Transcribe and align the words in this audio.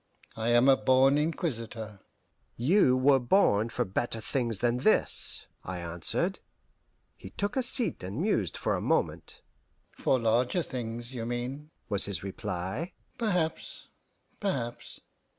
I 0.35 0.49
am 0.49 0.67
a 0.67 0.75
born 0.75 1.19
inquisitor." 1.19 1.99
"You 2.57 2.97
were 2.97 3.19
born 3.19 3.69
for 3.69 3.85
better 3.85 4.19
things 4.19 4.57
than 4.57 4.77
this," 4.79 5.45
I 5.63 5.77
answered. 5.77 6.39
He 7.15 7.29
took 7.29 7.55
a 7.55 7.61
seat 7.61 8.01
and 8.01 8.19
mused 8.19 8.57
for 8.57 8.73
a 8.73 8.81
moment. 8.81 9.43
"For 9.91 10.17
larger 10.17 10.63
things, 10.63 11.13
you 11.13 11.27
mean," 11.27 11.69
was 11.87 12.05
his 12.05 12.23
reply. 12.23 12.93
"Perhaps 13.19 13.89
perhaps. 14.39 15.01